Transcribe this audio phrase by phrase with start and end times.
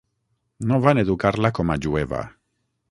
[0.71, 2.25] No van educar-la com a jueva.